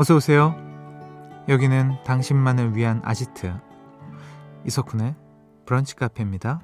어서 0.00 0.14
오세요. 0.14 0.54
여기는 1.48 2.04
당신만을 2.04 2.76
위한 2.76 3.02
아지트 3.04 3.52
이석훈의 4.64 5.16
브런치 5.66 5.96
카페입니다. 5.96 6.60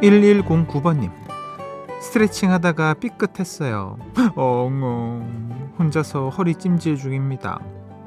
1109번님 0.00 1.10
스트레칭 2.00 2.50
하다가 2.50 2.94
삐끗했어요. 2.94 3.98
엉엉 4.34 5.74
혼자서 5.78 6.30
허리 6.30 6.54
찜질 6.54 6.96
중입니다. 6.96 7.60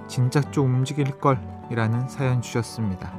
진작 0.07 0.51
좀 0.51 0.73
움직일 0.73 1.19
걸 1.19 1.39
이라는 1.69 2.07
사연 2.07 2.41
주셨습니다. 2.41 3.13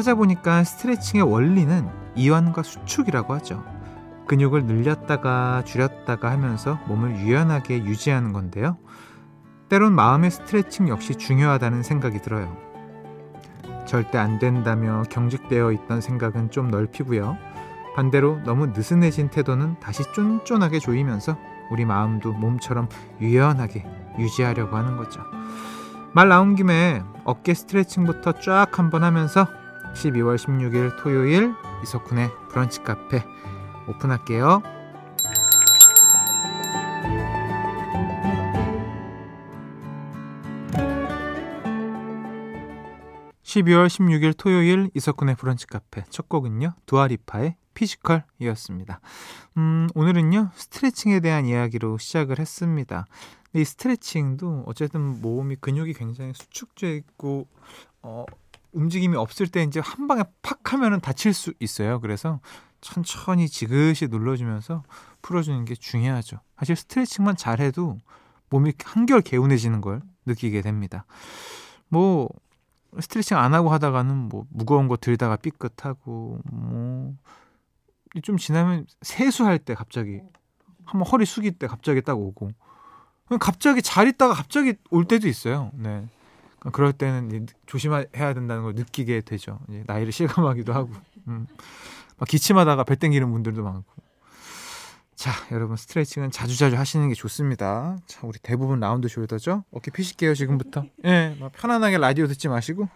찾아보니까 0.00 0.64
스트레칭의 0.64 1.30
원리는 1.30 1.86
이완과 2.14 2.62
수축이라고 2.62 3.34
하죠. 3.34 3.62
근육을 4.28 4.64
늘렸다가 4.64 5.62
줄였다가 5.64 6.30
하면서 6.30 6.78
몸을 6.86 7.18
유연하게 7.18 7.84
유지하는 7.84 8.32
건데요. 8.32 8.78
때론 9.68 9.94
마음의 9.94 10.30
스트레칭 10.30 10.88
역시 10.88 11.16
중요하다는 11.16 11.82
생각이 11.82 12.22
들어요. 12.22 12.56
절대 13.86 14.18
안 14.18 14.38
된다며 14.38 15.02
경직되어 15.10 15.72
있던 15.72 16.00
생각은 16.00 16.50
좀 16.50 16.70
넓히고요. 16.70 17.36
반대로 17.94 18.40
너무 18.44 18.68
느슨해진 18.68 19.28
태도는 19.28 19.80
다시 19.80 20.02
쫀쫀하게 20.14 20.78
조이면서 20.78 21.36
우리 21.70 21.84
마음도 21.84 22.32
몸처럼 22.32 22.88
유연하게 23.20 23.84
유지하려고 24.18 24.76
하는 24.76 24.96
거죠. 24.96 25.20
말 26.12 26.28
나온 26.28 26.54
김에 26.54 27.02
어깨 27.24 27.54
스트레칭부터 27.54 28.32
쫙 28.40 28.78
한번 28.78 29.04
하면서 29.04 29.46
12월 29.94 30.36
16일 30.36 30.96
토요일 30.98 31.54
이석훈의 31.82 32.30
브런치 32.48 32.82
카페 32.82 33.22
오픈할게요. 33.88 34.62
12월 43.42 43.88
16일 43.88 44.36
토요일 44.36 44.90
이석훈의 44.94 45.34
브런치 45.34 45.66
카페 45.66 46.04
첫 46.08 46.28
곡은요. 46.28 46.72
두아리파의 46.86 47.56
피지컬이었습니다. 47.74 49.00
음, 49.56 49.88
오늘은요. 49.94 50.50
스트레칭에 50.54 51.18
대한 51.18 51.46
이야기로 51.46 51.98
시작을 51.98 52.38
했습니다. 52.38 53.06
이 53.54 53.64
스트레칭도 53.64 54.64
어쨌든 54.66 55.20
몸이 55.20 55.56
근육이 55.56 55.94
굉장히 55.94 56.32
수축돼 56.32 56.94
있고 56.96 57.48
어, 58.02 58.24
움직임이 58.72 59.16
없을 59.16 59.48
때 59.48 59.62
이제 59.62 59.80
한 59.80 60.06
방에 60.08 60.22
팍 60.42 60.72
하면은 60.72 61.00
다칠 61.00 61.32
수 61.32 61.52
있어요. 61.60 62.00
그래서 62.00 62.40
천천히 62.80 63.48
지그시 63.48 64.08
눌러주면서 64.08 64.82
풀어주는 65.22 65.64
게 65.64 65.74
중요하죠. 65.74 66.40
사실 66.58 66.76
스트레칭만 66.76 67.36
잘해도 67.36 67.98
몸이 68.48 68.72
한결 68.84 69.20
개운해지는 69.20 69.80
걸 69.80 70.02
느끼게 70.26 70.62
됩니다. 70.62 71.04
뭐 71.88 72.28
스트레칭 72.98 73.36
안 73.36 73.54
하고 73.54 73.70
하다가는 73.70 74.16
뭐 74.28 74.46
무거운 74.50 74.88
거 74.88 74.96
들다가 74.96 75.36
삐끗하고 75.36 76.40
뭐 76.50 77.14
좀 78.22 78.36
지나면 78.36 78.86
세수할 79.02 79.58
때 79.58 79.74
갑자기 79.74 80.20
한번 80.84 81.08
허리 81.08 81.24
숙일 81.24 81.52
때 81.52 81.66
갑자기 81.66 82.02
딱 82.02 82.18
오고 82.18 82.50
갑자기 83.38 83.80
잘 83.82 84.08
있다가 84.08 84.34
갑자기 84.34 84.74
올 84.90 85.04
때도 85.04 85.28
있어요. 85.28 85.70
네. 85.74 86.08
그럴 86.72 86.92
때는 86.92 87.46
조심해야 87.66 88.34
된다는 88.34 88.62
걸 88.62 88.74
느끼게 88.74 89.22
되죠. 89.22 89.60
나이를 89.86 90.12
실감하기도 90.12 90.72
하고. 90.72 90.90
음. 91.28 91.46
막 92.18 92.28
기침하다가 92.28 92.84
배 92.84 92.96
땡기는 92.96 93.30
분들도 93.30 93.62
많고. 93.62 94.00
자, 95.14 95.32
여러분 95.52 95.76
스트레칭은 95.76 96.30
자주자주 96.30 96.76
하시는 96.76 97.06
게 97.08 97.14
좋습니다. 97.14 97.98
자, 98.06 98.20
우리 98.26 98.38
대부분 98.38 98.80
라운드 98.80 99.06
숄더죠? 99.08 99.64
어깨 99.70 99.90
피실게요, 99.90 100.34
지금부터. 100.34 100.84
예, 101.04 101.36
네, 101.38 101.50
편안하게 101.52 101.98
라디오 101.98 102.26
듣지 102.26 102.48
마시고 102.48 102.88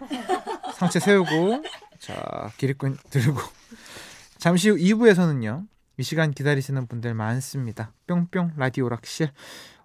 상체 0.74 1.00
세우고 1.00 1.62
자, 1.98 2.50
기립근 2.56 2.96
들고 3.10 3.38
잠시 4.38 4.70
후 4.70 4.76
2부에서는요. 4.76 5.66
이 5.98 6.02
시간 6.02 6.32
기다리시는 6.32 6.86
분들 6.86 7.14
많습니다. 7.14 7.92
뿅뿅 8.06 8.52
라디오 8.56 8.88
락실. 8.88 9.30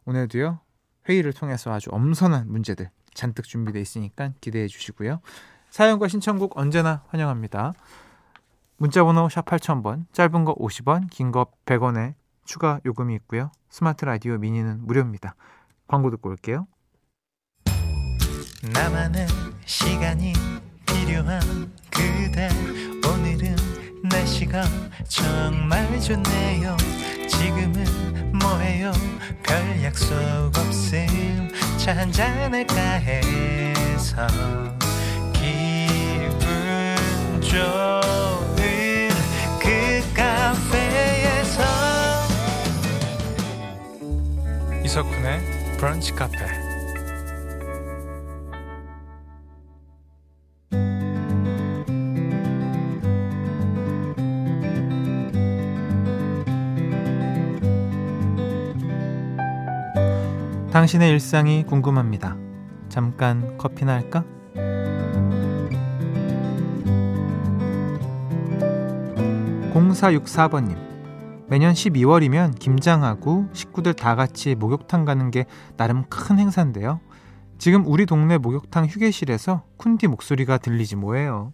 오늘도요. 0.06 0.60
회의를 1.08 1.34
통해서 1.34 1.74
아주 1.74 1.90
엄선한 1.92 2.50
문제들 2.50 2.90
잔뜩 3.20 3.44
준비되어 3.46 3.82
있으니까 3.82 4.32
기대해 4.40 4.68
주시고요. 4.68 5.20
사연과 5.72 6.08
신청곡 6.08 6.58
언제나 6.58 7.04
환영합니다. 7.10 7.74
문자번호 8.78 9.28
샵 9.28 9.46
8000번, 9.46 10.06
짧은 10.14 10.46
거 10.46 10.56
50원, 10.56 11.10
긴 11.10 11.32
거 11.34 11.48
100원에 11.66 12.14
추가 12.46 12.80
요금이 12.86 13.14
있고요. 13.16 13.52
스마트 13.70 14.06
라디오 14.06 14.38
미니는 14.38 14.86
무료입니다. 14.88 15.36
광고 15.88 16.10
듣고 16.12 16.30
올게요. 16.30 16.66
나만의 18.74 19.28
시간이 19.66 20.34
필요한 20.86 21.42
그대 21.92 22.50
오늘은 23.06 23.56
날씨가 24.10 24.64
정말 25.10 26.00
좋네요. 26.00 26.78
지금은 27.28 28.32
뭐해요? 28.40 28.92
별 29.44 29.84
약속 29.84 30.16
없음 30.56 31.50
차 31.90 31.96
한잔할까 31.96 32.76
해서 33.00 34.28
기분 35.34 36.96
좋은 37.42 39.10
그 39.60 40.14
카페에서. 40.14 41.64
이석훈의 44.86 45.78
브런치 45.80 46.14
카페 46.14 46.59
당신의 60.80 61.12
일상이 61.12 61.64
궁금합니다. 61.64 62.38
잠깐 62.88 63.58
커피나 63.58 63.96
할까? 63.96 64.24
공사육사번님 69.74 70.78
매년 71.50 71.74
12월이면 71.74 72.58
김장하고 72.60 73.50
식구들 73.52 73.94
다 73.94 74.16
같이 74.16 74.56
목욕탕 74.56 75.04
가는 75.04 75.32
게 75.32 75.48
나름 75.76 76.06
큰 76.08 76.40
행사인데요. 76.40 77.02
지금 77.58 77.86
우리 77.86 78.06
동네 78.06 78.38
목욕탕 78.38 78.86
휴게실에서 78.86 79.66
쿤디 79.78 80.08
목소리가 80.08 80.60
들리지 80.60 80.96
뭐예요. 80.96 81.52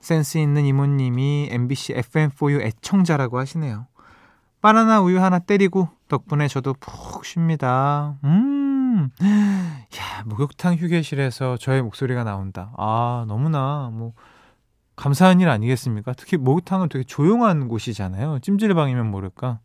센스 0.00 0.36
있는 0.38 0.64
이모님이 0.64 1.50
MBC 1.52 1.94
FM4U 1.94 2.62
애청자라고 2.62 3.38
하시네요. 3.38 3.86
바나나 4.60 5.00
우유 5.00 5.22
하나 5.22 5.38
때리고 5.38 5.90
덕분에 6.08 6.48
저도 6.48 6.74
푹 6.74 7.24
쉽니다. 7.24 8.16
음, 8.24 9.10
야, 9.22 10.22
목욕탕 10.24 10.74
휴게실에서 10.76 11.56
저의 11.58 11.82
목소리가 11.82 12.24
나온다. 12.24 12.72
아, 12.76 13.24
너무나 13.28 13.90
뭐, 13.92 14.14
감사한 14.96 15.40
일 15.40 15.48
아니겠습니까? 15.48 16.14
특히 16.14 16.36
목욕탕은 16.36 16.88
되게 16.88 17.04
조용한 17.04 17.68
곳이잖아요. 17.68 18.40
찜질방이면 18.40 19.10
모를까. 19.10 19.60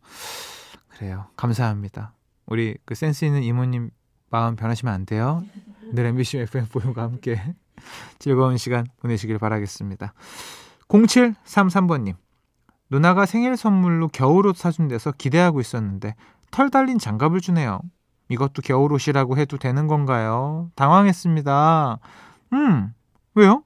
그래요. 0.90 1.26
감사합니다. 1.36 2.12
우리 2.46 2.76
그 2.84 2.94
센스 2.94 3.24
있는 3.24 3.42
이모님 3.42 3.90
마음 4.30 4.54
변하시면 4.54 4.94
안 4.94 5.06
돼요. 5.06 5.42
늘 5.92 6.06
MBC 6.06 6.38
FM 6.38 6.66
보유과 6.66 7.02
함께 7.02 7.40
즐거운 8.18 8.56
시간 8.58 8.86
보내시길 9.00 9.38
바라겠습니다. 9.38 10.12
0733번님. 10.88 12.14
누나가 12.90 13.26
생일 13.26 13.56
선물로 13.56 14.08
겨울옷 14.08 14.56
사준 14.56 14.88
데서 14.88 15.10
기대하고 15.10 15.60
있었는데 15.60 16.14
털 16.54 16.70
달린 16.70 17.00
장갑을 17.00 17.40
주네요. 17.40 17.80
이것도 18.28 18.62
겨울옷이라고 18.62 19.36
해도 19.38 19.58
되는 19.58 19.88
건가요? 19.88 20.70
당황했습니다. 20.76 21.98
음, 22.52 22.94
왜요? 23.34 23.64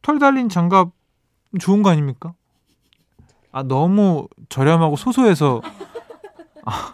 털 0.00 0.20
달린 0.20 0.48
장갑 0.48 0.92
좋은 1.58 1.82
거 1.82 1.90
아닙니까? 1.90 2.34
아, 3.50 3.64
너무 3.64 4.28
저렴하고 4.48 4.94
소소해서. 4.94 5.60
아, 6.66 6.92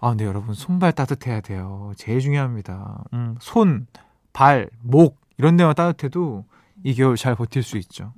아, 0.00 0.08
근데 0.08 0.24
여러분, 0.24 0.54
손발 0.54 0.92
따뜻해야 0.92 1.42
돼요. 1.42 1.92
제일 1.98 2.20
중요합니다. 2.20 3.04
음, 3.12 3.36
손, 3.38 3.86
발, 4.32 4.70
목, 4.80 5.20
이런 5.36 5.58
데만 5.58 5.74
따뜻해도 5.74 6.46
이 6.84 6.94
겨울 6.94 7.18
잘 7.18 7.34
버틸 7.34 7.62
수 7.62 7.76
있죠. 7.76 8.14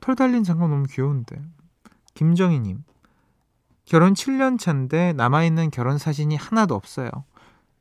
털 0.00 0.16
달린 0.16 0.42
장갑 0.42 0.68
너무 0.68 0.86
귀여운데. 0.90 1.40
김정희님, 2.14 2.82
결혼 3.86 4.14
7년 4.14 4.58
차인데 4.58 5.12
남아있는 5.12 5.70
결혼 5.70 5.96
사진이 5.96 6.36
하나도 6.36 6.74
없어요. 6.74 7.08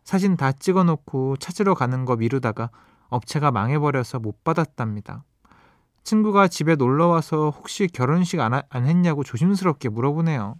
사진 0.03 0.37
다 0.37 0.51
찍어놓고 0.51 1.37
찾으러 1.37 1.73
가는 1.73 2.05
거 2.05 2.15
미루다가 2.15 2.69
업체가 3.09 3.51
망해버려서 3.51 4.19
못 4.19 4.43
받았답니다. 4.43 5.23
친구가 6.03 6.47
집에 6.47 6.75
놀러 6.75 7.07
와서 7.07 7.49
혹시 7.49 7.87
결혼식 7.87 8.39
안, 8.39 8.53
안 8.53 8.85
했냐고 8.85 9.23
조심스럽게 9.23 9.89
물어보네요. 9.89 10.59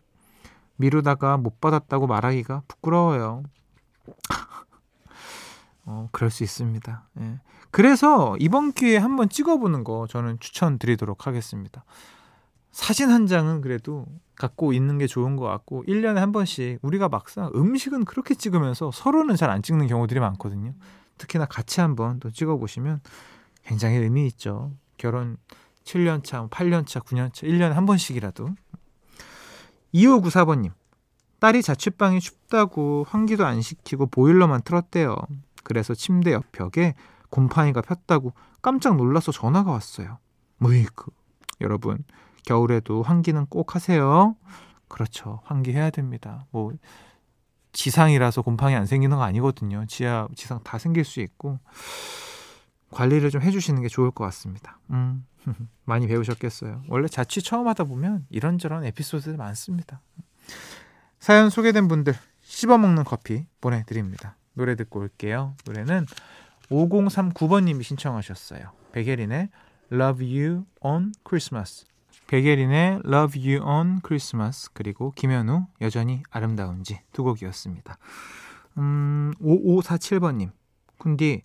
미루다가 0.77 1.37
못 1.37 1.61
받았다고 1.61 2.07
말하기가 2.07 2.63
부끄러워요. 2.67 3.43
어, 5.85 6.09
그럴 6.11 6.31
수 6.31 6.43
있습니다. 6.43 7.07
예. 7.19 7.39
그래서 7.69 8.35
이번 8.39 8.71
기회에 8.71 8.97
한번 8.97 9.29
찍어보는 9.29 9.83
거 9.83 10.07
저는 10.09 10.39
추천드리도록 10.39 11.27
하겠습니다. 11.27 11.83
사진 12.75 13.09
한 13.09 13.25
장은 13.25 13.61
그래도 13.61 14.05
갖고 14.35 14.73
있는 14.73 14.97
게 14.97 15.07
좋은 15.07 15.37
것 15.37 15.45
같고 15.45 15.85
1년에 15.85 16.15
한 16.15 16.33
번씩 16.33 16.79
우리가 16.81 17.07
막상 17.07 17.49
음식은 17.55 18.03
그렇게 18.03 18.35
찍으면서 18.35 18.91
서로는 18.91 19.37
잘 19.37 19.49
안 19.49 19.61
찍는 19.61 19.87
경우들이 19.87 20.19
많거든요. 20.19 20.73
특히나 21.17 21.45
같이 21.45 21.79
한번 21.79 22.19
또 22.19 22.29
찍어보시면 22.29 22.99
굉장히 23.63 23.95
의미 23.95 24.27
있죠. 24.27 24.73
결혼 24.97 25.37
7년 25.85 26.21
차, 26.25 26.47
8년 26.47 26.85
차, 26.85 26.99
9년 26.99 27.33
차, 27.33 27.47
1년에 27.47 27.71
한 27.71 27.85
번씩이라도. 27.85 28.49
2594번님. 29.93 30.73
딸이 31.39 31.61
자취방이 31.61 32.19
춥다고 32.19 33.05
환기도 33.07 33.45
안 33.45 33.61
시키고 33.61 34.07
보일러만 34.07 34.61
틀었대요. 34.63 35.15
그래서 35.63 35.93
침대 35.93 36.33
옆 36.33 36.51
벽에 36.51 36.93
곰팡이가 37.29 37.81
폈다고 37.81 38.33
깜짝 38.61 38.97
놀라서 38.97 39.31
전화가 39.31 39.71
왔어요. 39.71 40.17
뭐이그 40.57 41.05
여러분 41.61 42.03
겨울에도 42.45 43.03
환기는 43.03 43.47
꼭 43.47 43.75
하세요. 43.75 44.35
그렇죠. 44.87 45.41
환기해야 45.45 45.89
됩니다. 45.89 46.45
뭐 46.51 46.71
지상이라서 47.73 48.41
곰팡이 48.41 48.75
안 48.75 48.85
생기는 48.85 49.17
거 49.17 49.23
아니거든요. 49.23 49.85
지하, 49.87 50.27
지상 50.35 50.61
다 50.63 50.77
생길 50.77 51.03
수 51.03 51.19
있고 51.19 51.59
관리를 52.91 53.29
좀 53.29 53.41
해주시는 53.41 53.81
게 53.81 53.89
좋을 53.89 54.11
것 54.11 54.23
같습니다. 54.25 54.79
음, 54.91 55.25
많이 55.83 56.07
배우셨겠어요. 56.07 56.83
원래 56.87 57.07
자취 57.07 57.41
처음 57.41 57.67
하다 57.67 57.83
보면 57.85 58.25
이런저런 58.29 58.85
에피소드들 58.85 59.35
많습니다. 59.37 60.01
사연 61.19 61.49
소개된 61.49 61.87
분들 61.87 62.13
씹어먹는 62.41 63.03
커피 63.03 63.45
보내드립니다. 63.59 64.37
노래 64.53 64.75
듣고 64.75 64.99
올게요. 64.99 65.55
노래는 65.65 66.05
5039번님이 66.69 67.83
신청하셨어요. 67.83 68.71
백예린의 68.93 69.49
Love 69.91 70.25
You 70.25 70.65
on 70.81 71.11
Christmas. 71.27 71.85
백예린의 72.35 73.03
Love 73.05 73.41
You 73.41 73.65
on 73.65 74.01
Christmas 74.05 74.69
그리고 74.73 75.13
김현우 75.15 75.67
여전히 75.79 76.21
아름다운지 76.29 76.99
두 77.13 77.23
곡이었습니다. 77.23 77.97
음, 78.77 79.31
5547번님 79.39 80.51
군디 80.97 81.43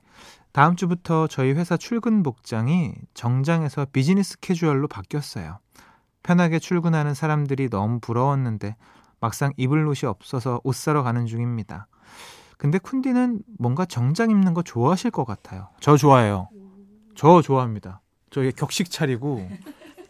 다음 0.51 0.75
주부터 0.75 1.29
저희 1.29 1.53
회사 1.53 1.77
출근 1.77 2.25
복장이 2.25 2.95
정장에서 3.15 3.87
비즈니스 3.93 4.41
캐주얼로 4.41 4.89
바뀌었어요. 4.89 5.61
편하게 6.25 6.59
출근하는 6.59 7.15
사람들이 7.15 7.71
너무 7.71 8.01
부러웠는데 8.01 8.75
막상 9.21 9.53
입을 9.57 9.87
옷이 9.87 10.09
없어서 10.09 10.61
옷 10.65 10.75
사러 10.75 11.05
가는 11.05 11.25
중입니다. 11.27 11.87
근데 12.59 12.79
쿤디는 12.79 13.43
뭔가 13.61 13.85
정장 13.85 14.33
입는 14.33 14.55
거 14.55 14.63
좋아하실 14.63 15.13
것 15.13 15.25
같아요. 15.25 15.69
저 15.79 15.97
좋아해요. 15.97 16.49
저 17.15 17.43
좋아합니다. 17.43 18.01
저 18.31 18.43
격식 18.51 18.91
차리고 18.91 19.49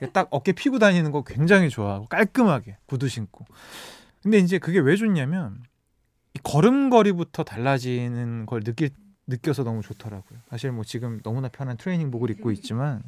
딱 0.09 0.29
어깨 0.31 0.53
피고 0.53 0.79
다니는 0.79 1.11
거 1.13 1.23
굉장히 1.23 1.69
좋아하고 1.69 2.07
깔끔하게 2.07 2.79
구두 2.87 3.09
신고. 3.09 3.45
근데 4.23 4.39
이제 4.39 4.59
그게 4.59 4.79
왜 4.79 4.97
좋냐면 4.97 5.63
이 6.35 6.39
걸음걸이부터 6.43 7.45
달라지는 7.45 8.47
걸 8.47 8.63
느낄 8.63 8.91
느껴서 9.27 9.63
너무 9.63 9.83
좋더라고요. 9.83 10.41
사실 10.51 10.73
뭐 10.73 10.85
지금 10.85 11.21
너무나 11.23 11.49
편한 11.49 11.77
트레이닝복을 11.77 12.31
입고 12.31 12.51
있지만 12.53 13.03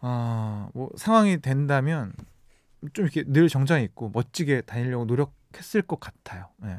아뭐 0.00 0.90
상황이 0.96 1.40
된다면 1.40 2.12
좀 2.92 3.04
이렇게 3.04 3.24
늘 3.26 3.48
정장 3.48 3.82
입고 3.82 4.10
멋지게 4.12 4.62
다니려고 4.62 5.04
노력했을 5.04 5.82
것 5.82 6.00
같아요. 6.00 6.48
네. 6.58 6.76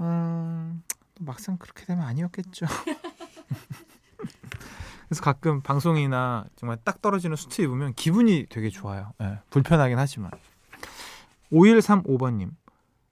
음, 0.00 0.82
막상 1.18 1.56
그렇게 1.58 1.84
되면 1.84 2.04
아니었겠죠. 2.04 2.66
그래서 5.10 5.22
가끔 5.24 5.60
방송이나 5.60 6.44
정말 6.54 6.78
딱 6.84 7.02
떨어지는 7.02 7.34
수트 7.34 7.62
입으면 7.62 7.94
기분이 7.94 8.46
되게 8.48 8.70
좋아요. 8.70 9.12
네, 9.18 9.40
불편하긴 9.50 9.98
하지만. 9.98 10.30
5135번님. 11.52 12.50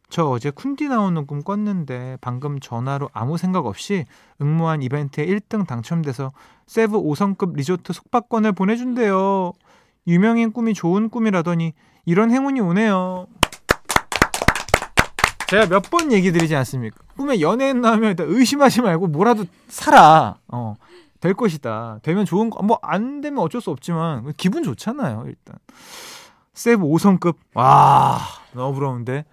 저 0.08 0.24
어제 0.26 0.52
쿤디 0.52 0.88
나오는 0.88 1.26
꿈 1.26 1.42
꿨는데 1.42 2.18
방금 2.20 2.60
전화로 2.60 3.10
아무 3.12 3.36
생각 3.36 3.66
없이 3.66 4.04
응모한 4.40 4.80
이벤트에 4.82 5.26
1등 5.26 5.66
당첨돼서 5.66 6.30
세브 6.68 6.96
5성급 7.02 7.56
리조트 7.56 7.92
숙박권을 7.92 8.52
보내준대요. 8.52 9.52
유명인 10.06 10.52
꿈이 10.52 10.74
좋은 10.74 11.08
꿈이라더니 11.10 11.72
이런 12.06 12.30
행운이 12.30 12.60
오네요. 12.60 13.26
제가 15.48 15.66
몇 15.66 15.82
번 15.90 16.12
얘기 16.12 16.30
드리지 16.30 16.54
않습니까? 16.54 16.96
꿈에 17.16 17.40
연예인 17.40 17.80
나오면 17.80 18.10
일단 18.10 18.28
의심하지 18.28 18.82
말고 18.82 19.08
뭐라도 19.08 19.46
살아. 19.66 20.36
어. 20.46 20.76
될 21.20 21.34
것이다. 21.34 21.98
되면 22.02 22.24
좋은 22.24 22.50
거, 22.50 22.62
뭐, 22.62 22.78
안 22.82 23.20
되면 23.20 23.38
어쩔 23.40 23.60
수 23.60 23.70
없지만, 23.70 24.32
기분 24.36 24.62
좋잖아요, 24.62 25.24
일단. 25.26 25.56
세브 26.54 26.82
5성급. 26.84 27.36
와, 27.54 28.18
너무 28.52 28.74
부러운데. 28.74 29.24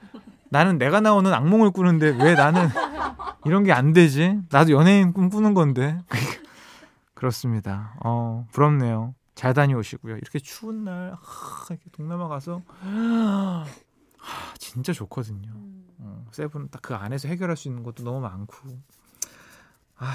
나는 0.49 0.77
내가 0.77 0.99
나오는 1.01 1.33
악몽을 1.33 1.71
꾸는데 1.71 2.09
왜 2.23 2.33
나는 2.35 2.69
이런 3.45 3.63
게 3.63 3.71
안 3.71 3.93
되지? 3.93 4.39
나도 4.51 4.71
연예인 4.71 5.11
꿈 5.11 5.29
꾸는 5.29 5.53
건데. 5.53 5.99
그렇습니다. 7.13 7.95
어, 8.03 8.47
부럽네요. 8.51 9.15
잘 9.33 9.53
다녀오시고요. 9.53 10.15
이렇게 10.17 10.39
추운 10.39 10.83
날, 10.85 11.13
하, 11.19 11.65
이렇게 11.69 11.89
동남아 11.91 12.27
가서, 12.27 12.61
하, 12.79 13.65
진짜 14.57 14.93
좋거든요. 14.93 15.51
어, 15.99 16.25
세븐은 16.31 16.69
딱 16.69 16.81
그 16.81 16.93
안에서 16.95 17.27
해결할 17.27 17.57
수 17.57 17.67
있는 17.67 17.83
것도 17.83 18.03
너무 18.03 18.19
많고. 18.21 18.55
아, 19.97 20.13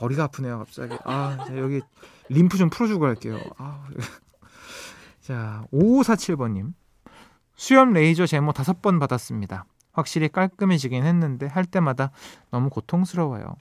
머리가 0.00 0.24
아프네요, 0.24 0.58
갑자기. 0.58 0.96
아, 1.04 1.46
여기 1.56 1.80
림프 2.28 2.56
좀 2.56 2.70
풀어주고 2.70 3.00
갈게요. 3.00 3.38
아, 3.58 3.86
자, 5.20 5.64
5547번님. 5.72 6.72
수염 7.54 7.92
레이저 7.92 8.26
제모 8.26 8.52
다섯 8.52 8.80
번 8.80 8.98
받았습니다. 8.98 9.66
확실히 9.92 10.28
깔끔해지긴 10.28 11.04
했는데 11.04 11.46
할 11.46 11.64
때마다 11.64 12.10
너무 12.50 12.70
고통스러워요. 12.70 13.54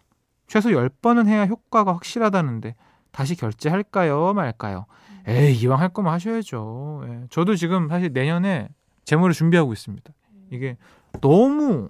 최소 0.48 0.70
10번은 0.70 1.28
해야 1.28 1.46
효과가 1.46 1.94
확실하다는데 1.94 2.76
다시 3.12 3.36
결제할까요? 3.36 4.34
말까요? 4.34 4.86
에이, 5.28 5.58
이왕 5.62 5.80
할 5.80 5.90
거면 5.90 6.14
하셔야죠. 6.14 7.04
예. 7.08 7.24
저도 7.30 7.56
지금 7.56 7.90
사실 7.90 8.14
내년에 8.14 8.70
제모를 9.06 9.34
준비하고 9.34 9.74
있습니다. 9.74 10.12
이게 10.52 10.78
너무 11.22 11.90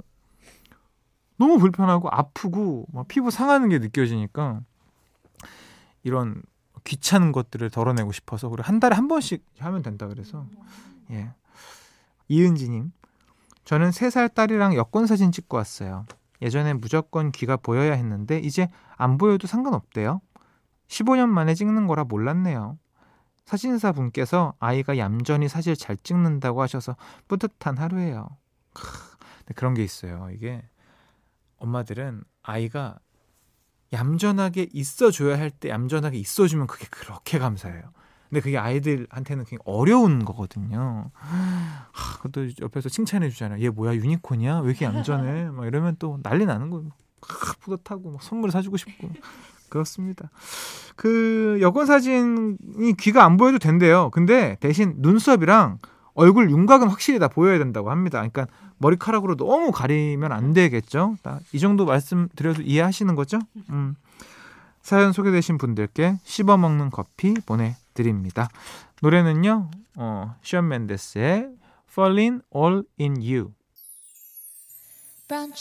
너무 1.39 1.57
불편하고 1.57 2.09
아프고 2.11 2.85
막 2.91 3.07
피부 3.07 3.31
상하는 3.31 3.69
게 3.69 3.79
느껴지니까 3.79 4.61
이런 6.03 6.41
귀찮은 6.83 7.31
것들을 7.31 7.69
덜어내고 7.69 8.11
싶어서 8.11 8.49
그리고 8.49 8.63
한 8.63 8.79
달에 8.79 8.95
한 8.95 9.07
번씩 9.07 9.45
하면 9.59 9.81
된다 9.81 10.07
그래서 10.07 10.45
예 11.11 11.31
이은지님 12.27 12.91
저는 13.65 13.91
세 13.91 14.09
살 14.09 14.29
딸이랑 14.29 14.75
여권 14.75 15.05
사진 15.07 15.31
찍고 15.31 15.57
왔어요. 15.57 16.05
예전엔 16.41 16.79
무조건 16.81 17.31
귀가 17.31 17.55
보여야 17.57 17.93
했는데 17.93 18.39
이제 18.39 18.69
안 18.95 19.17
보여도 19.17 19.45
상관없대요. 19.45 20.21
15년 20.87 21.27
만에 21.29 21.53
찍는 21.53 21.85
거라 21.85 22.03
몰랐네요. 22.03 22.77
사진사 23.45 23.91
분께서 23.91 24.53
아이가 24.59 24.97
얌전히 24.97 25.47
사실 25.49 25.75
잘 25.75 25.97
찍는다고 25.97 26.61
하셔서 26.61 26.95
뿌듯한 27.27 27.77
하루예요. 27.77 28.29
크, 28.73 28.83
그런 29.55 29.73
게 29.73 29.83
있어요. 29.83 30.29
이게 30.33 30.63
엄마들은 31.59 32.23
아이가 32.43 32.97
얌전하게 33.93 34.69
있어줘야 34.71 35.37
할 35.39 35.49
때 35.51 35.69
얌전하게 35.69 36.17
있어주면 36.17 36.67
그게 36.67 36.85
그렇게 36.91 37.39
감사해요. 37.39 37.81
근데 38.29 38.41
그게 38.41 38.57
아이들한테는 38.59 39.45
굉장히 39.45 39.59
어려운 39.65 40.23
거거든요. 40.23 41.09
하, 41.13 42.17
그것도 42.17 42.49
옆에서 42.61 42.87
칭찬해 42.87 43.29
주잖아요. 43.29 43.63
얘 43.63 43.69
뭐야 43.69 43.95
유니콘이야? 43.95 44.59
왜 44.59 44.69
이렇게 44.69 44.85
얌전해? 44.85 45.49
막 45.51 45.65
이러면 45.65 45.95
또 45.97 46.19
난리 46.21 46.45
나는 46.45 46.69
거예요. 46.69 46.89
하, 47.23 47.53
뿌듯하고 47.61 48.11
막 48.11 48.21
선물 48.21 48.51
사주고 48.51 48.77
싶고 48.77 49.09
그렇습니다. 49.69 50.29
그 50.95 51.57
여권 51.61 51.87
사진이 51.87 52.93
귀가 52.99 53.25
안 53.25 53.37
보여도 53.37 53.57
된대요. 53.57 54.09
근데 54.11 54.57
대신 54.59 54.95
눈썹이랑 54.97 55.79
얼굴 56.19 56.51
윤곽은 56.51 56.89
확실히 56.89 57.17
다 57.17 57.29
보여야 57.29 57.57
된다고 57.57 57.91
합니다. 57.91 58.17
그러니까 58.19 58.47
머리카락으로 58.77 59.37
너무 59.37 59.71
가리면 59.71 60.33
안 60.33 60.53
되겠죠. 60.53 61.15
이 61.53 61.59
정도 61.59 61.85
말씀드려도 61.85 62.61
이해하시는 62.61 63.15
거죠? 63.15 63.39
음. 63.69 63.95
사연 64.81 65.13
소개되신 65.13 65.57
분들께 65.57 66.17
씹어먹는 66.23 66.89
커피 66.89 67.33
보내드립니다. 67.45 68.49
노래는요, 69.01 69.69
어, 69.95 70.35
션 70.41 70.67
맨데스의 70.67 71.51
Falling 71.89 72.41
All 72.53 72.83
in 72.99 73.15
You. 73.17 73.51
브런 75.27 75.53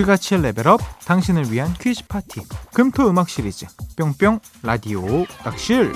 우리 0.00 0.06
같이 0.06 0.34
레벨업 0.34 0.80
당신을 1.04 1.52
위한 1.52 1.74
퀴즈 1.78 2.06
파티 2.06 2.40
금토 2.72 3.10
음악 3.10 3.28
시리즈 3.28 3.66
뿅뿅 3.98 4.40
라디오 4.62 5.26
락실. 5.44 5.92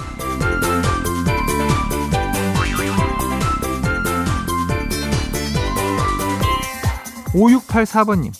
5684번님 7.33 8.31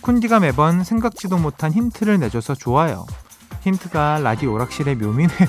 쿤디가 0.00 0.40
매번 0.40 0.82
생각지도 0.82 1.36
못한 1.36 1.74
힌트를 1.74 2.18
내줘서 2.18 2.54
좋아요. 2.54 3.04
힌트가 3.64 4.20
라디오 4.22 4.54
오락실의 4.54 4.96
묘미네요. 4.96 5.48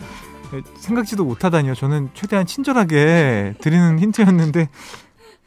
생각지도 0.80 1.26
못하다니요. 1.26 1.74
저는 1.74 2.08
최대한 2.14 2.46
친절하게 2.46 3.56
드리는 3.60 3.98
힌트였는데 3.98 4.70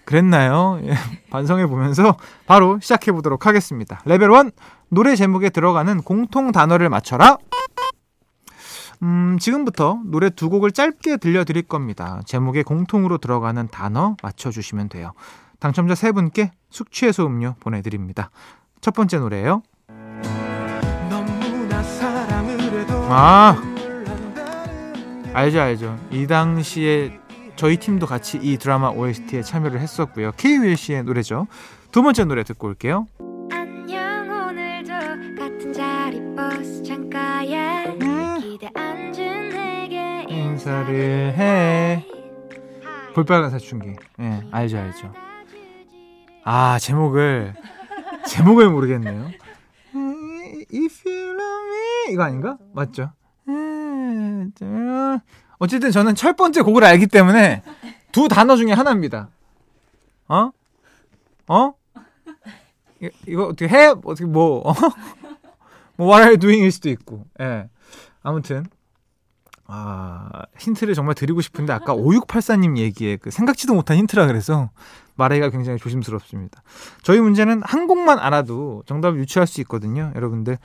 그랬나요? 0.07 0.79
예, 0.83 0.93
반성해 1.29 1.67
보면서 1.67 2.15
바로 2.45 2.79
시작해 2.79 3.11
보도록 3.11 3.45
하겠습니다. 3.45 3.99
레벨 4.05 4.31
1 4.31 4.51
노래 4.87 5.17
제목에 5.17 5.49
들어가는 5.49 6.01
공통 6.03 6.53
단어를 6.53 6.87
맞춰라. 6.87 7.37
음, 9.03 9.37
지금부터 9.37 9.99
노래 10.05 10.29
두 10.29 10.49
곡을 10.49 10.71
짧게 10.71 11.17
들려드릴 11.17 11.63
겁니다. 11.63 12.21
제목에 12.25 12.63
공통으로 12.63 13.17
들어가는 13.17 13.67
단어 13.67 14.15
맞춰주시면 14.23 14.87
돼요. 14.87 15.11
당첨자 15.59 15.93
세 15.93 16.13
분께 16.13 16.51
숙취해소 16.69 17.25
음료 17.25 17.55
보내드립니다. 17.59 18.31
첫 18.79 18.93
번째 18.93 19.19
노래예요. 19.19 19.61
아, 23.09 23.61
알죠, 25.33 25.59
알죠. 25.59 25.99
이 26.11 26.25
당시에 26.27 27.26
저희 27.57 27.77
팀도 27.77 28.05
같이 28.05 28.39
이 28.41 28.57
드라마 28.57 28.89
OST에 28.91 29.41
참여를 29.41 29.79
했었고요. 29.81 30.31
K-윌 30.37 30.77
씨의 30.77 31.03
노래죠. 31.03 31.47
두 31.91 32.03
번째 32.03 32.25
노래 32.25 32.43
듣고 32.43 32.67
올게요. 32.67 33.07
음. 38.01 38.37
인사를 40.29 41.33
해. 41.33 42.05
볼빨간 43.15 43.49
사춘기. 43.49 43.95
예, 44.19 44.23
네, 44.23 44.47
알죠, 44.51 44.77
알죠. 44.77 45.11
아, 46.43 46.77
제목을 46.79 47.55
제목을 48.27 48.69
모르겠네요. 48.69 49.31
If 50.71 51.09
you 51.09 51.29
love 51.29 51.67
me 51.67 52.13
이거 52.13 52.23
아닌가? 52.23 52.57
맞죠? 52.73 53.11
어쨌든 55.59 55.91
저는 55.91 56.15
첫 56.15 56.35
번째 56.35 56.61
곡을 56.61 56.83
알기 56.83 57.07
때문에 57.07 57.63
두 58.11 58.27
단어 58.27 58.55
중에 58.55 58.73
하나입니다. 58.73 59.29
어? 60.27 60.51
어? 61.47 61.73
이, 63.01 63.09
이거 63.27 63.45
어떻게 63.45 63.67
해? 63.67 63.87
어떻게 63.87 64.25
뭐? 64.25 64.61
어? 64.67 64.73
뭐 65.97 66.07
what 66.07 66.21
are 66.21 66.29
you 66.29 66.37
doing일 66.37 66.71
수도 66.71 66.89
있고. 66.89 67.25
예. 67.39 67.69
아무튼 68.21 68.65
아, 69.65 70.29
힌트를 70.59 70.93
정말 70.93 71.13
드리고 71.15 71.41
싶은데 71.41 71.73
아까 71.73 71.93
5684님 71.93 72.77
얘기에 72.77 73.17
그 73.17 73.31
생각지도 73.31 73.73
못한 73.73 73.97
힌트라 73.97 74.27
그래서 74.27 74.69
말하기가 75.15 75.49
굉장히 75.49 75.77
조심스럽습니다. 75.77 76.61
저희 77.01 77.19
문제는 77.19 77.61
한 77.63 77.87
곡만 77.87 78.19
알아도 78.19 78.83
정답을 78.85 79.19
유추할 79.19 79.47
수 79.47 79.59
있거든요. 79.61 80.11
여러분들 80.15 80.57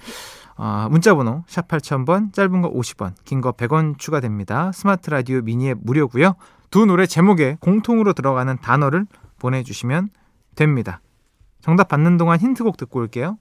어, 0.64 0.87
문자번호 0.88 1.42
샵 1.49 1.66
8000번 1.66 2.33
짧은 2.33 2.62
거 2.62 2.71
50원 2.73 3.14
긴 3.25 3.40
거 3.40 3.50
100원 3.50 3.99
추가됩니다. 3.99 4.71
스마트 4.71 5.11
라디오 5.11 5.40
미니앱 5.42 5.78
무료고요. 5.83 6.37
두 6.71 6.87
노래 6.87 7.04
제목에 7.04 7.57
공통으로 7.59 8.12
들어가는 8.12 8.57
단어를 8.62 9.07
보내주시면 9.40 10.11
됩니다. 10.54 11.00
정답 11.61 11.88
받는 11.88 12.16
동안 12.16 12.38
힌트곡 12.38 12.76
듣고 12.76 13.00
올게요. 13.00 13.38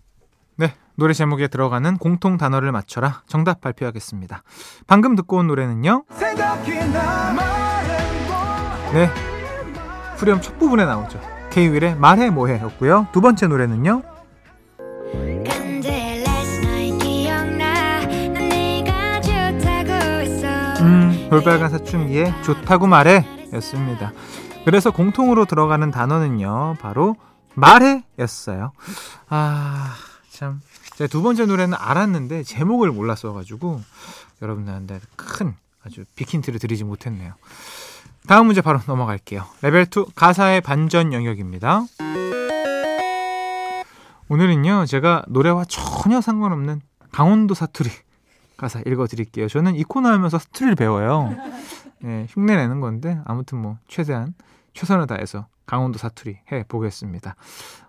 네, 0.58 0.74
노래 0.96 1.13
제목에 1.13 1.48
들어가는 1.48 1.98
공통 2.00 2.38
단어를 2.38 2.72
맞춰라. 2.72 3.22
정답 3.28 3.62
발표하겠습니다. 3.62 4.42
방금 4.88 5.16
듣고 5.16 5.38
온 5.38 5.46
노래는요. 5.46 6.06
네, 8.94 9.10
후렴 10.18 10.42
첫 10.42 10.58
부분에 10.58 10.86
나오죠. 10.86 11.22
K-윌의 11.51 11.98
말해 11.98 12.32
뭐해 12.32 12.60
였고요. 12.62 13.08
두 13.12 13.22
번째 13.22 13.46
노래는요. 13.46 14.01
음, 21.31 21.39
볼빨간 21.39 21.69
사춘기에 21.69 22.41
좋다고 22.43 22.88
말해 22.88 23.25
였습니다. 23.53 24.11
그래서 24.65 24.91
공통으로 24.91 25.45
들어가는 25.45 25.89
단어는요, 25.89 26.75
바로 26.79 27.15
말해 27.55 28.03
였어요. 28.19 28.73
아, 29.29 29.95
참. 30.29 30.61
제가 30.97 31.07
두 31.07 31.21
번째 31.21 31.45
노래는 31.45 31.77
알았는데 31.79 32.43
제목을 32.43 32.91
몰랐어가지고 32.91 33.81
여러분들한테 34.41 35.00
큰 35.15 35.55
아주 35.85 36.03
big 36.15 36.26
힌트를 36.26 36.60
드리지 36.59 36.83
못했네요. 36.83 37.33
다음 38.27 38.47
문제 38.47 38.61
바로 38.61 38.79
넘어갈게요. 38.85 39.45
레벨 39.61 39.83
2 39.83 40.13
가사의 40.13 40.61
반전 40.61 41.13
영역입니다. 41.13 41.85
오늘은요, 44.27 44.85
제가 44.85 45.23
노래와 45.27 45.65
전혀 45.67 46.21
상관없는 46.21 46.81
강원도 47.11 47.53
사투리 47.53 47.89
가사 48.62 48.80
읽어드릴게요. 48.86 49.48
저는 49.48 49.75
이 49.75 49.84
코너 49.84 50.10
하면서 50.10 50.38
사투리를 50.38 50.75
배워요. 50.75 51.36
네, 52.00 52.27
흉내 52.30 52.56
내는 52.56 52.80
건데, 52.80 53.20
아무튼 53.25 53.58
뭐, 53.58 53.77
최대한 53.88 54.36
최선을 54.75 55.08
다해서 55.08 55.48
강원도 55.65 55.98
사투리 55.98 56.38
해 56.51 56.63
보겠습니다. 56.68 57.36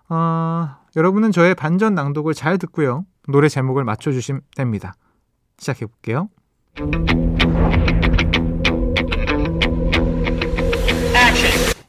어, 0.09 0.77
여러분은 0.97 1.31
저의 1.31 1.55
반전 1.55 1.95
낭독을 1.95 2.33
잘 2.33 2.57
듣고요. 2.57 3.05
노래 3.29 3.51
제목을 3.51 3.85
맞춰주시면 3.85 4.41
됩니다. 4.57 4.95
시작해 5.59 5.85
볼게요. 5.85 6.31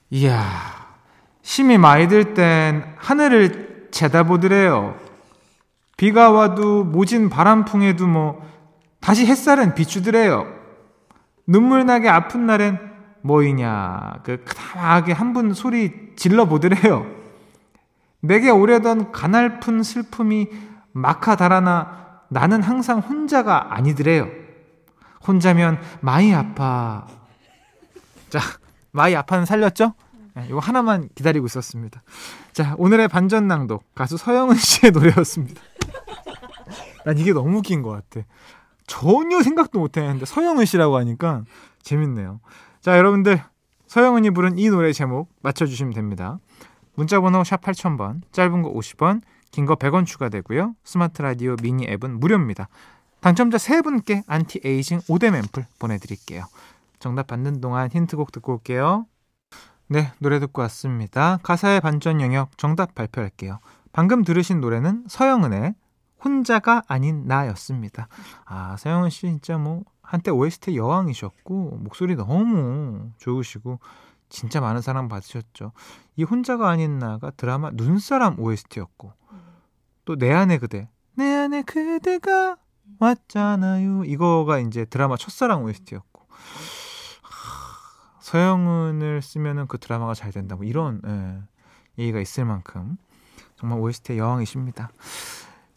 이야, 0.10 0.44
심이 1.42 1.78
많이 1.78 2.10
들 2.10 2.34
땐 2.34 2.84
하늘을 2.98 3.88
쳐다보더래요. 3.92 4.96
비가 5.96 6.32
와도 6.32 6.84
모진 6.84 7.30
바람풍에도 7.30 8.08
뭐 8.08 8.52
다시 9.03 9.25
햇살은 9.25 9.75
비추더래요. 9.75 10.48
눈물 11.45 11.86
나게 11.86 12.07
아픈 12.07 12.45
날엔 12.45 12.79
뭐이냐 13.22 14.22
그 14.24 14.43
크다하게 14.45 15.12
한 15.12 15.33
분 15.33 15.53
소리 15.53 16.13
질러 16.15 16.45
보더래요. 16.45 17.05
내게 18.22 18.50
오래던 18.50 19.12
가날픈 19.12 19.83
슬픔이 19.83 20.48
막하 20.93 21.36
달아나 21.36 22.22
나는 22.29 22.63
항상 22.63 23.00
혼자가 23.00 23.75
아니더래요. 23.75 24.29
혼자면 25.27 25.79
많이 26.00 26.33
아파. 26.33 27.05
자, 28.29 28.39
많이 28.91 29.15
아파는 29.15 29.45
살렸죠? 29.45 29.93
네, 30.36 30.45
이거 30.50 30.60
하나만 30.60 31.10
기다리고 31.13 31.45
있었습니다. 31.45 32.01
자, 32.53 32.75
오늘의 32.77 33.10
반전 33.10 33.48
낭독 33.48 33.83
가수 33.95 34.15
서영은 34.17 34.55
씨의 34.55 34.91
노래였습니다. 34.91 35.62
난 37.05 37.17
이게 37.17 37.33
너무 37.33 37.57
웃긴 37.57 37.81
것 37.81 37.89
같아. 37.91 38.25
전혀 38.88 39.42
생각도 39.42 39.80
못 39.80 39.98
했는데 39.98 40.25
서영은 40.25 40.66
씨라고 40.66 40.98
하니까 40.98 41.44
재밌네요. 41.82 42.40
자, 42.82 42.98
여러분들 42.98 43.42
서영은이 43.88 44.32
부른 44.32 44.58
이 44.58 44.70
노래 44.70 44.92
제목 44.92 45.30
맞춰 45.42 45.66
주시면 45.66 45.94
됩니다. 45.94 46.40
문자 46.96 47.20
번호 47.20 47.44
샵 47.44 47.62
8000번, 47.62 48.22
짧은 48.32 48.62
거 48.62 48.74
50원, 48.74 49.22
긴 49.52 49.66
거 49.66 49.75
100원 49.75 50.06
추가되고요. 50.06 50.75
스마트 50.84 51.22
라디오 51.22 51.56
미니 51.62 51.86
앱은 51.88 52.20
무료입니다. 52.20 52.68
당첨자 53.22 53.58
3분께 53.58 54.24
안티 54.28 54.60
에이징 54.66 55.02
오뎀 55.08 55.36
앰플 55.36 55.66
보내 55.80 55.98
드릴게요. 55.98 56.46
정답 57.00 57.28
받는 57.28 57.62
동안 57.62 57.90
힌트곡 57.90 58.32
듣고 58.32 58.54
올게요. 58.54 59.06
네, 59.88 60.12
노래 60.20 60.40
듣고 60.40 60.62
왔습니다. 60.63 61.38
가사의 61.44 61.82
반전 61.82 62.20
영역 62.22 62.58
정답 62.58 62.96
발표할게요. 62.96 63.60
방금 63.92 64.24
들으신 64.24 64.60
노래는 64.60 65.06
서영은의 65.08 65.75
혼자가 66.24 66.84
아닌 66.88 67.25
나였습니다. 67.27 68.08
아, 68.46 68.75
서영은 68.77 69.10
씨 69.10 69.22
진짜 69.22 69.58
뭐 69.58 69.84
한때 70.01 70.32
OST 70.32 70.75
여왕이셨고 70.75 71.80
목소리 71.82 72.15
너무 72.15 73.12
좋으시고 73.18 73.80
진짜 74.30 74.62
많은 74.62 74.82
사랑 74.82 75.08
받으셨죠. 75.10 75.72
이 76.15 76.24
혼자가 76.24 76.70
아닌 76.70 77.00
나가 77.00 77.32
드라마 77.32 77.70
눈사람 77.72 78.39
OST였고 78.39 79.13
또 80.06 80.15
내 80.15 80.32
안에 80.34 80.58
그대 80.58 80.89
내 81.15 81.36
안에 81.36 81.62
그대가 81.63 82.58
왔잖아요. 83.00 84.03
이거가 84.06 84.60
이제 84.60 84.86
드라마 84.86 85.18
첫사랑 85.18 85.63
OST였고 85.63 86.27
서영은을 88.20 89.22
쓰면은 89.22 89.68
그 89.68 89.77
드라마가 89.77 90.13
잘 90.13 90.32
된다. 90.32 90.56
뭐 90.56 90.65
이런 90.65 91.01
예, 91.06 92.01
얘기가 92.01 92.20
있을 92.20 92.46
만큼 92.46 92.98
정말 93.56 93.80
OST의 93.80 94.20
여왕이십니다. 94.20 94.89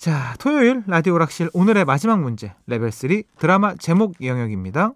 자, 0.07 0.37
토요일 0.39 0.85
라디오 0.87 1.15
오락실 1.15 1.51
오늘의 1.53 1.85
마지막 1.85 2.21
문제 2.21 2.55
레벨 2.69 2.93
3 2.93 3.23
드라마 3.41 3.75
제목 3.75 4.15
영역입니다. 4.25 4.93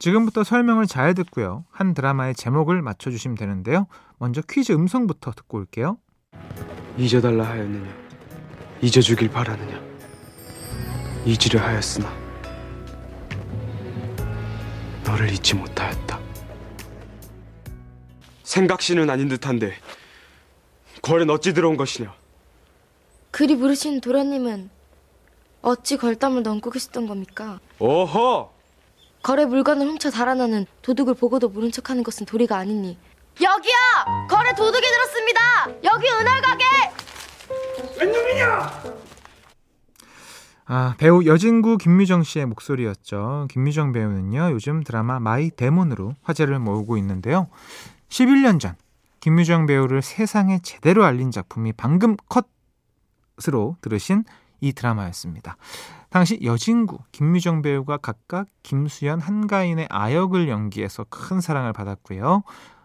지금부터 0.00 0.42
설명을 0.42 0.88
잘 0.88 1.14
듣고요. 1.14 1.66
한 1.70 1.94
드라마의 1.94 2.34
제목을 2.34 2.82
맞춰 2.82 3.12
주시면 3.12 3.36
되는데요. 3.36 3.86
먼저 4.18 4.42
퀴즈 4.42 4.72
음성부터 4.72 5.30
듣고 5.30 5.58
올게요. 5.58 5.98
잊어달라 6.96 7.44
하였느냐 7.44 7.88
잊어주길 8.82 9.30
바라느냐 9.30 9.80
잊으려 11.24 11.64
하였으나 11.64 12.12
너를 15.04 15.30
잊지 15.32 15.54
못하였다 15.54 16.18
생각시는 18.42 19.08
아닌 19.08 19.28
듯한데 19.28 19.74
거는 21.02 21.30
어찌 21.30 21.54
들어온 21.54 21.76
것이냐 21.76 22.23
그리 23.34 23.56
부르신 23.56 24.00
도련님은 24.00 24.70
어찌 25.62 25.96
궐 25.96 26.18
담을 26.18 26.44
넘고 26.44 26.70
계셨던 26.70 27.08
겁니까? 27.08 27.58
오호 27.80 28.48
궐의 29.24 29.44
물건을 29.44 29.88
훔쳐 29.88 30.08
달아나는 30.12 30.66
도둑을 30.82 31.14
보고도 31.14 31.48
모른 31.48 31.72
척하는 31.72 32.04
것은 32.04 32.26
도리가 32.26 32.56
아니니 32.56 32.96
여기요! 33.42 33.74
궐에 34.30 34.54
도둑이 34.54 34.80
들었습니다! 34.80 35.40
여기 35.82 36.08
은월각에! 36.10 36.64
아, 40.66 40.94
배우 40.96 41.24
여진구 41.24 41.78
김유정 41.78 42.22
씨의 42.22 42.46
목소리였죠. 42.46 43.48
김유정 43.50 43.90
배우는요, 43.90 44.52
요즘 44.52 44.84
드라마 44.84 45.18
마이 45.18 45.50
데몬으로 45.50 46.14
화제를 46.22 46.60
모으고 46.60 46.96
있는데요. 46.98 47.48
11년 48.10 48.60
전, 48.60 48.76
김유정 49.18 49.66
배우를 49.66 50.02
세상에 50.02 50.60
제대로 50.62 51.04
알린 51.04 51.32
작품이 51.32 51.72
방금 51.72 52.16
컷 52.28 52.53
으로 53.48 53.76
들으신 53.80 54.24
이 54.60 54.72
드라마였습니다. 54.72 55.56
당시 56.08 56.38
여진구, 56.42 56.98
김미정 57.12 57.62
배우가 57.62 57.96
각각 57.96 58.46
김수현, 58.62 59.20
한가인의 59.20 59.88
아역을 59.90 60.48
연기해서 60.48 61.04
큰 61.10 61.40
사랑을 61.40 61.72
받았고요. 61.72 62.44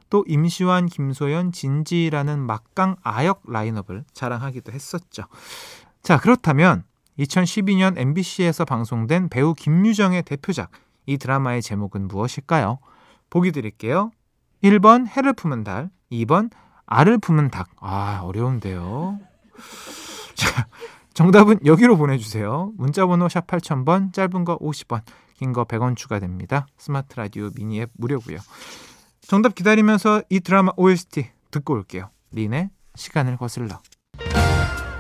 또 0.10 0.26
임시완, 0.28 0.88
김소연, 0.88 1.52
진지라는 1.52 2.40
막강 2.40 2.96
아역 3.04 3.44
라인업을 3.48 4.04
자랑하기도 4.14 4.72
했었죠. 4.72 5.24
자, 6.02 6.18
그렇다면 6.18 6.84
2012년 7.20 7.98
MBC에서 7.98 8.66
방송된 8.66 9.30
배우 9.30 9.54
김유정의 9.54 10.24
대표작 10.24 10.72
이 11.06 11.18
드라마의 11.18 11.62
제목은 11.62 12.08
무엇일까요? 12.08 12.80
보기 13.30 13.52
드릴게요. 13.52 14.12
1번 14.64 15.08
해를 15.08 15.34
품은 15.34 15.64
달, 15.64 15.90
2번 16.12 16.50
알을 16.86 17.20
품은 17.20 17.52
닭. 17.52 17.70
아, 17.80 18.22
어려운데요. 18.24 19.20
자, 20.40 20.68
정답은 21.14 21.60
여기로 21.66 21.98
보내주세요. 21.98 22.72
문자번호 22.78 23.28
샵 23.30 23.46
8000번, 23.48 24.14
짧은 24.14 24.46
거 24.46 24.58
50원, 24.60 25.02
긴 25.38 25.52
거 25.54 25.66
100원 25.66 25.96
추가됩니다. 25.96 26.68
스마트 26.78 27.16
라디오 27.18 27.50
미니 27.56 27.82
앱 27.82 27.90
무료고요. 27.98 28.38
정답 29.22 29.56
기다리면서 29.56 30.22
이 30.30 30.40
드라마 30.40 30.72
OST 30.78 31.30
듣고 31.52 31.74
올게요. 31.74 32.10
린의 32.32 32.70
시간을 32.96 33.38
거슬러. 33.38 33.80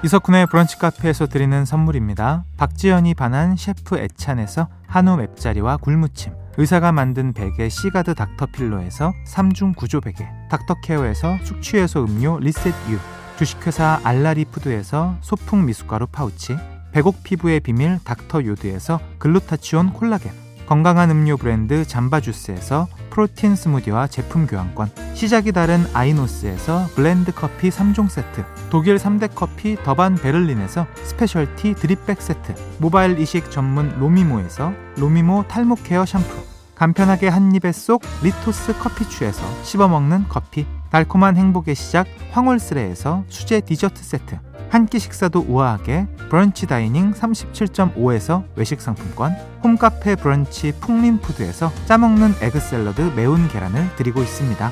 이석훈의 0.03 0.47
브런치 0.47 0.77
카페에서 0.79 1.27
드리는 1.27 1.65
선물입니다. 1.65 2.45
박지연이 2.57 3.13
반한 3.15 3.57
셰프 3.57 3.97
애찬에서 3.97 4.69
한우 4.87 5.17
맵자리와 5.17 5.77
굴무침 5.77 6.33
의사가 6.57 6.91
만든 6.93 7.33
베개 7.33 7.67
시가드 7.69 8.15
닥터필로에서 8.15 9.13
3중 9.27 9.75
구조 9.75 9.99
베개 9.99 10.25
닥터케어에서 10.49 11.37
숙취해소 11.43 12.05
음료 12.05 12.39
리셋 12.39 12.73
유 12.91 12.97
주식회사 13.39 14.01
알라리푸드에서 14.03 15.15
소풍 15.21 15.65
미숫가루 15.65 16.07
파우치 16.07 16.57
백옥 16.91 17.23
피부의 17.23 17.61
비밀 17.61 17.97
닥터 18.03 18.43
요드에서 18.43 18.99
글루타치온 19.17 19.93
콜라겐 19.93 20.33
건강한 20.65 21.09
음료 21.09 21.37
브랜드 21.37 21.87
잠바주스에서 21.87 22.89
프로틴 23.09 23.55
스무디와 23.55 24.07
제품 24.07 24.45
교환권 24.45 24.91
시작이 25.13 25.53
다른 25.53 25.85
아이노스에서 25.93 26.87
블렌드 26.95 27.31
커피 27.31 27.69
3종 27.69 28.09
세트 28.09 28.43
독일 28.69 28.97
3대 28.97 29.29
커피 29.33 29.77
더반 29.85 30.15
베를린에서 30.15 30.85
스페셜티 31.03 31.75
드립백 31.75 32.21
세트 32.21 32.53
모발 32.79 33.17
이식 33.17 33.51
전문 33.51 33.97
로미모에서 33.99 34.73
로미모 34.97 35.45
탈모 35.47 35.75
케어 35.85 36.05
샴푸 36.05 36.43
간편하게 36.75 37.29
한 37.29 37.55
입에 37.55 37.71
쏙 37.71 38.01
리토스 38.21 38.79
커피추에서 38.79 39.63
씹어먹는 39.63 40.25
커피 40.27 40.67
달콤한 40.91 41.37
행복의 41.37 41.75
시작 41.75 42.07
황홀스레에서 42.31 43.25
수제 43.27 43.61
디저트 43.61 44.03
세트 44.03 44.39
한 44.69 44.85
끼 44.85 44.99
식사도 44.99 45.45
우아하게 45.47 46.07
브런치 46.29 46.67
다이닝 46.67 47.13
37.5에서 47.13 48.45
외식 48.55 48.81
상품권 48.81 49.33
홈카페 49.63 50.15
브런치 50.15 50.73
풍림푸드에서 50.79 51.71
짜먹는 51.85 52.33
에그샐러드 52.39 53.01
매운 53.15 53.47
계란을 53.47 53.95
드리고 53.95 54.21
있습니다. 54.21 54.71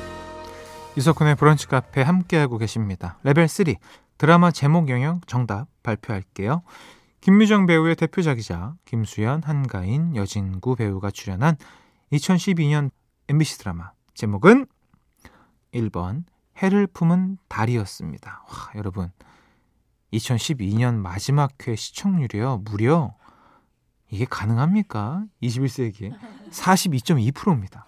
이석훈의 0.96 1.34
브런치 1.34 1.66
카페 1.66 2.02
함께하고 2.02 2.58
계십니다. 2.58 3.18
레벨 3.24 3.48
3 3.48 3.66
드라마 4.18 4.52
제목 4.52 4.88
영역 4.88 5.26
정답 5.26 5.66
발표할게요. 5.82 6.62
김유정 7.20 7.66
배우의 7.66 7.96
대표작이자 7.96 8.74
김수현, 8.84 9.42
한가인, 9.44 10.14
여진구 10.14 10.76
배우가 10.76 11.10
출연한 11.10 11.56
2012년 12.12 12.90
MBC 13.28 13.58
드라마 13.58 13.90
제목은 14.14 14.66
1번 15.74 16.24
해를 16.58 16.86
품은 16.86 17.38
달이었습니다. 17.48 18.44
와, 18.48 18.72
여러분 18.74 19.10
2012년 20.12 20.94
마지막 20.94 21.52
회 21.66 21.76
시청률이요. 21.76 22.62
무려 22.64 23.14
이게 24.10 24.24
가능합니까? 24.24 25.24
21세기에 25.42 26.18
42.2%입니다. 26.50 27.86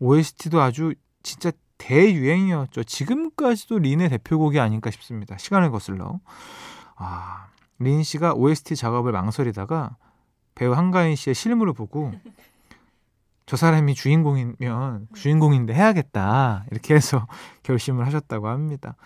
OST도 0.00 0.60
아주 0.60 0.94
진짜 1.22 1.52
대유행이었죠. 1.78 2.84
지금까지도 2.84 3.78
린의 3.78 4.08
대표곡이 4.10 4.58
아닐까 4.58 4.90
싶습니다. 4.90 5.36
시간을 5.38 5.70
거슬러. 5.70 6.20
아, 6.96 7.48
린 7.78 8.02
씨가 8.02 8.34
OST 8.34 8.76
작업을 8.76 9.12
망설이다가 9.12 9.96
배우 10.54 10.72
한가인 10.72 11.16
씨의 11.16 11.34
실물을 11.34 11.72
보고 11.72 12.12
저 13.46 13.56
사람이 13.56 13.94
주인공이면 13.94 15.08
주인공인데 15.14 15.74
해야겠다 15.74 16.64
이렇게 16.70 16.94
해서 16.94 17.26
결심을 17.62 18.06
하셨다고 18.06 18.48
합니다. 18.48 18.96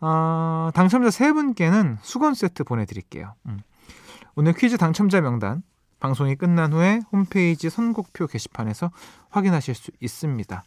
어, 0.00 0.70
당첨자 0.74 1.10
세 1.10 1.32
분께는 1.32 1.98
수건 2.02 2.34
세트 2.34 2.64
보내드릴게요. 2.64 3.34
음. 3.46 3.60
오늘 4.34 4.52
퀴즈 4.52 4.76
당첨자 4.76 5.20
명단 5.20 5.62
방송이 6.00 6.34
끝난 6.34 6.72
후에 6.72 7.00
홈페이지 7.12 7.70
선곡표 7.70 8.26
게시판에서 8.26 8.90
확인하실 9.30 9.74
수 9.74 9.90
있습니다. 10.00 10.64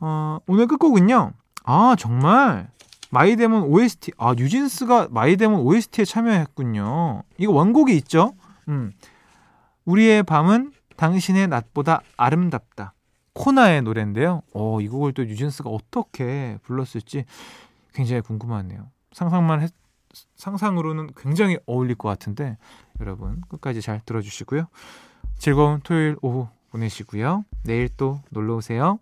어, 0.00 0.38
오늘 0.46 0.66
끝곡은요. 0.66 1.32
아 1.64 1.94
정말 1.98 2.68
마이데몬 3.10 3.64
OST 3.64 4.12
아 4.16 4.34
뉴진스가 4.34 5.08
마이데몬 5.10 5.60
OST에 5.60 6.04
참여했군요. 6.04 7.22
이거 7.36 7.52
원곡이 7.52 7.94
있죠. 7.98 8.34
음. 8.68 8.92
우리의 9.84 10.22
밤은 10.22 10.72
당신의 10.96 11.48
낮보다 11.48 12.02
아름답다. 12.16 12.94
코나의 13.34 13.82
노래인데요. 13.82 14.42
어, 14.54 14.80
이 14.80 14.88
곡을 14.88 15.12
또 15.12 15.24
뉴진스가 15.24 15.70
어떻게 15.70 16.58
불렀을지 16.62 17.24
굉장히 17.94 18.20
궁금하네요. 18.22 18.90
상상만 19.12 19.62
했, 19.62 19.72
상상으로는 20.36 21.10
굉장히 21.16 21.58
어울릴 21.66 21.96
것 21.96 22.08
같은데 22.08 22.58
여러분 23.00 23.40
끝까지 23.48 23.80
잘 23.80 24.00
들어주시고요. 24.04 24.66
즐거운 25.38 25.80
토요일 25.80 26.16
오후 26.22 26.48
보내시고요. 26.70 27.44
내일 27.64 27.88
또 27.96 28.20
놀러 28.30 28.56
오세요. 28.56 28.98